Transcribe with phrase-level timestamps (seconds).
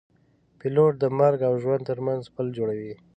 [0.59, 2.93] پیلوټ د مرګ او ژوند ترمنځ پل جوړوي.